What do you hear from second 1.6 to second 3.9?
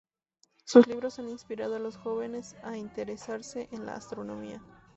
a los jóvenes a interesarse en